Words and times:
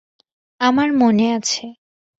আমার 0.61 0.89
মনে 0.93 1.25
আছে। 1.33 1.65